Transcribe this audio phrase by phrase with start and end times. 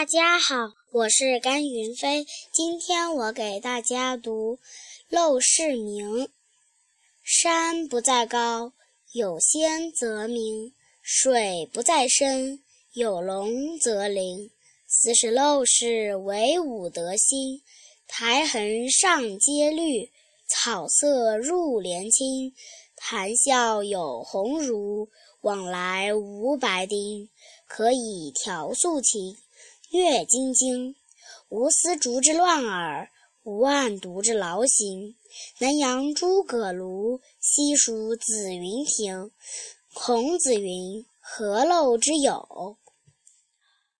[0.00, 2.24] 大家好，我是甘云飞。
[2.54, 4.56] 今天我给大家读
[5.10, 6.24] 《陋室铭》：
[7.22, 8.72] 山不在高，
[9.12, 12.62] 有仙则名；水不在深，
[12.94, 14.50] 有龙则灵。
[14.86, 17.60] 斯是陋室，惟吾德馨。
[18.06, 20.10] 苔痕上阶绿，
[20.48, 22.54] 草色入帘青。
[22.96, 25.10] 谈笑有鸿儒，
[25.42, 27.28] 往来无白丁。
[27.68, 29.36] 可以调素琴。
[29.90, 30.94] 阅金经，
[31.48, 33.10] 无丝竹之乱耳，
[33.42, 35.16] 无案牍之劳形。
[35.58, 39.32] 南阳诸葛庐，西蜀子云亭。
[39.92, 42.78] 孔子云：“何陋之有？